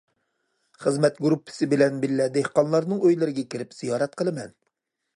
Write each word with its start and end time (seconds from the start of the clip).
خىزمەت 0.85 1.19
گۇرۇپپىسى 1.25 1.69
بىلەن 1.75 2.01
بىللە 2.05 2.29
دېھقانلارنىڭ 2.39 3.05
ئۆيلىرىگە 3.11 3.47
كىرىپ 3.55 3.81
زىيارەت 3.83 4.21
قىلىمەن. 4.23 4.61